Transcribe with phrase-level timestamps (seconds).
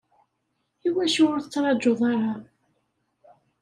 [0.87, 2.29] Iwacu ur tettrajuḍ da?